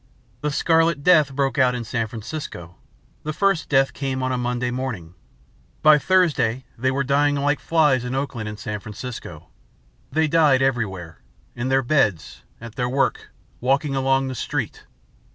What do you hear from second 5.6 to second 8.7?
By Thursday they were dying like flies in Oakland and